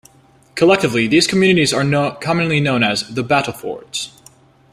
[0.55, 4.09] Collectively these communities are commonly known as "The Battlefords".